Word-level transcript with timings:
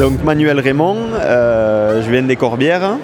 Donc 0.00 0.24
Manuel 0.24 0.58
Raymond, 0.60 0.96
euh, 1.20 2.02
je 2.02 2.10
viens 2.10 2.22
des 2.22 2.36
Corbières, 2.36 2.96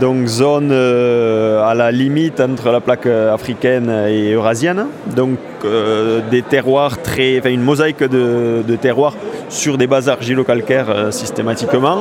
donc 0.00 0.26
zone 0.26 0.70
euh, 0.72 1.62
à 1.62 1.76
la 1.76 1.92
limite 1.92 2.40
entre 2.40 2.72
la 2.72 2.80
plaque 2.80 3.06
africaine 3.06 3.88
et 4.08 4.32
eurasienne. 4.32 4.86
Donc 5.14 5.38
euh, 5.64 6.18
des 6.28 6.42
terroirs 6.42 7.00
très, 7.02 7.36
une 7.36 7.62
mosaïque 7.62 8.02
de, 8.02 8.64
terroirs 8.82 9.14
sur 9.48 9.78
des 9.78 9.86
bases 9.86 10.08
argilo-calcaires 10.08 11.12
systématiquement. 11.12 12.00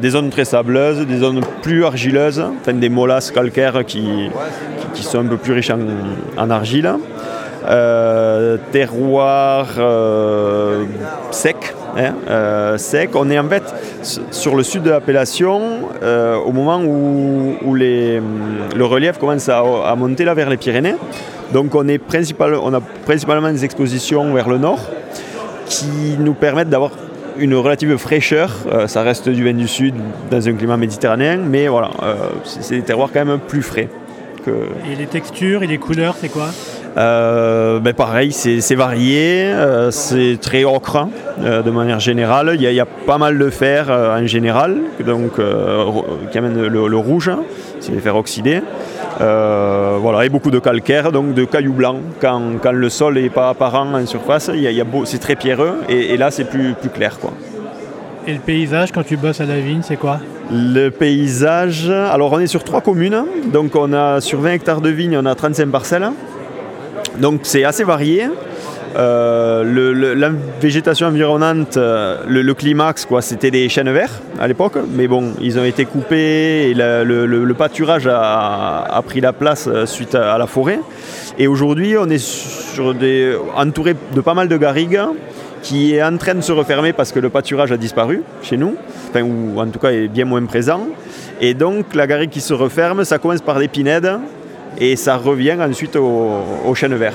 des 0.00 0.10
zones 0.10 0.30
très 0.30 0.44
sableuses, 0.44 1.04
des 1.04 1.18
zones 1.18 1.40
plus 1.60 1.84
argileuses, 1.84 2.44
enfin, 2.60 2.74
des 2.74 2.88
molasses 2.88 3.32
calcaires 3.32 3.84
qui, 3.84 4.30
sont 4.94 5.18
un 5.18 5.26
peu 5.26 5.38
plus 5.38 5.54
riches 5.54 5.72
en, 6.38 6.50
argile. 6.50 6.88
terroir 8.70 9.66
sec, 11.32 11.74
Hein, 11.96 12.14
euh, 12.28 12.78
sec. 12.78 13.10
On 13.14 13.28
est 13.30 13.38
en 13.38 13.48
fait 13.48 13.62
sur 14.30 14.56
le 14.56 14.62
sud 14.62 14.82
de 14.82 14.90
l'appellation 14.90 15.60
euh, 16.02 16.36
au 16.36 16.52
moment 16.52 16.80
où, 16.82 17.74
les, 17.74 18.20
le 18.74 18.84
relief 18.84 19.18
commence 19.18 19.48
à, 19.48 19.94
monter 19.96 20.24
là 20.24 20.34
vers 20.34 20.50
les 20.50 20.56
Pyrénées. 20.56 20.94
Donc 21.52 21.74
on, 21.74 21.86
est 21.88 22.00
on 22.40 22.74
a 22.74 22.80
principalement 23.04 23.50
des 23.52 23.64
expositions 23.64 24.32
vers 24.32 24.48
le 24.48 24.58
nord 24.58 24.80
qui 25.66 26.16
nous 26.18 26.34
permettent 26.34 26.70
d'avoir 26.70 26.92
une 27.38 27.54
relative 27.54 27.96
fraîcheur. 27.96 28.50
Euh, 28.72 28.86
ça 28.86 29.02
reste 29.02 29.28
du 29.28 29.44
vin 29.44 29.54
du 29.54 29.68
sud 29.68 29.94
dans 30.30 30.48
un 30.48 30.52
climat 30.54 30.76
méditerranéen, 30.76 31.38
mais 31.38 31.68
voilà, 31.68 31.90
c'est 32.44 32.76
des 32.76 32.82
terroirs 32.82 33.10
quand 33.12 33.24
même 33.24 33.38
plus 33.38 33.62
frais. 33.62 33.88
Et 34.90 34.96
les 34.96 35.06
textures 35.06 35.62
et 35.62 35.66
les 35.66 35.78
couleurs, 35.78 36.16
c'est 36.20 36.28
quoi? 36.28 36.48
Euh, 36.96 37.80
ben 37.80 37.94
pareil, 37.94 38.32
c'est 38.32 38.74
varié, 38.74 39.44
euh, 39.44 39.90
c'est 39.90 40.38
très 40.40 40.64
ocre 40.64 41.08
euh, 41.42 41.62
de 41.62 41.70
manière 41.70 42.00
générale. 42.00 42.52
Il 42.54 42.62
y, 42.62 42.80
a, 42.80 42.86
pas 42.86 43.18
mal 43.18 43.38
de 43.38 43.50
fer 43.50 43.90
en 43.90 44.26
général, 44.26 44.76
donc 45.04 45.32
qui 46.30 46.38
amène 46.38 46.66
le, 46.66 46.96
rouge, 46.96 47.30
c'est 47.80 47.92
les 47.92 48.00
fers 48.00 48.16
oxydés. 48.16 48.60
voilà, 49.18 50.24
et 50.24 50.28
beaucoup 50.28 50.50
de 50.50 50.58
calcaire, 50.58 51.12
donc 51.12 51.34
de 51.34 51.44
cailloux 51.44 51.72
blancs. 51.72 52.00
Quand, 52.20 52.72
le 52.72 52.88
sol 52.88 53.14
n'est 53.14 53.30
pas 53.30 53.50
apparent 53.50 53.94
en 53.94 54.06
surface, 54.06 54.50
c'est 55.04 55.18
très 55.18 55.36
pierreux, 55.36 55.80
et, 55.88 56.16
là 56.16 56.30
c'est 56.30 56.44
plus, 56.44 56.74
plus 56.74 56.90
clair. 56.90 57.18
Quoi. 57.18 57.32
Et 58.26 58.34
le 58.34 58.38
paysage, 58.38 58.92
quand 58.92 59.02
tu 59.02 59.16
bosses 59.16 59.40
à 59.40 59.46
la 59.46 59.58
vigne, 59.58 59.80
c'est 59.82 59.96
quoi? 59.96 60.20
Le 60.52 60.90
paysage, 60.90 61.88
alors 61.88 62.32
on 62.32 62.38
est 62.38 62.46
sur 62.46 62.62
trois 62.62 62.82
communes, 62.82 63.24
donc 63.52 63.74
on 63.74 63.92
a 63.92 64.20
sur 64.20 64.40
20 64.40 64.52
hectares 64.52 64.80
de 64.80 64.90
vigne, 64.90 65.16
on 65.16 65.26
a 65.26 65.34
35 65.34 65.68
parcelles. 65.70 66.10
Donc 67.18 67.40
c'est 67.42 67.64
assez 67.64 67.84
varié. 67.84 68.28
Euh, 68.96 70.14
la 70.14 70.30
végétation 70.60 71.06
environnante, 71.06 71.76
euh, 71.76 72.18
le, 72.26 72.54
climax, 72.54 73.06
quoi, 73.06 73.22
c'était 73.22 73.50
des 73.50 73.68
chênes 73.68 73.90
verts 73.90 74.20
à 74.38 74.46
l'époque, 74.46 74.76
mais 74.94 75.08
bon, 75.08 75.32
ils 75.40 75.58
ont 75.58 75.64
été 75.64 75.86
coupés 75.86 76.70
et 76.70 76.74
le, 76.74 77.52
pâturage 77.54 78.06
a, 78.06 79.02
pris 79.06 79.20
la 79.20 79.32
place 79.32 79.66
euh, 79.66 79.86
suite 79.86 80.14
à, 80.14 80.36
la 80.36 80.46
forêt. 80.46 80.80
Et 81.38 81.46
aujourd'hui, 81.46 81.96
on 81.96 82.08
est 82.10 83.34
entouré 83.56 83.96
de 84.14 84.20
pas 84.20 84.34
mal 84.34 84.48
de 84.48 84.56
garrigues 84.56 85.00
qui 85.62 85.94
est 85.94 86.02
en 86.02 86.16
train 86.16 86.34
de 86.34 86.40
se 86.40 86.52
refermer 86.52 86.92
parce 86.92 87.12
que 87.12 87.20
le 87.20 87.30
pâturage 87.30 87.72
a 87.72 87.76
disparu 87.76 88.22
chez 88.42 88.56
nous, 88.56 88.74
ou 89.14 89.60
en 89.60 89.68
tout 89.68 89.78
cas 89.78 89.90
est 89.90 90.08
bien 90.08 90.24
moins 90.24 90.44
présent. 90.44 90.86
Et 91.40 91.54
donc 91.54 91.94
la 91.94 92.06
garrigue 92.06 92.30
qui 92.30 92.40
se 92.40 92.52
referme, 92.52 93.04
ça 93.04 93.18
commence 93.18 93.40
par 93.40 93.58
des 93.58 93.68
pinèdes 93.68 94.18
et 94.78 94.96
ça 94.96 95.16
revient 95.16 95.56
ensuite 95.60 95.96
au, 95.96 96.30
au 96.66 96.74
chêne 96.74 96.94
vert. 96.94 97.14